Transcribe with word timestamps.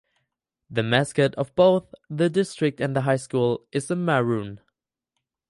The 0.71 0.81
mascot 0.81 1.35
of 1.35 1.53
both 1.53 1.93
the 2.09 2.27
district 2.27 2.81
and 2.81 2.95
the 2.95 3.01
high 3.01 3.17
school 3.17 3.67
is 3.71 3.85
the 3.87 3.95
"Maroon". 3.95 4.59